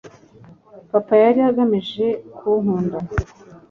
papa 0.91 1.13
yari 1.23 1.39
agamije 1.49 2.07
kunkunda 2.35 2.97